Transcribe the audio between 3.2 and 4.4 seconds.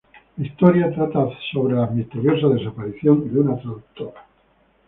de una traductora.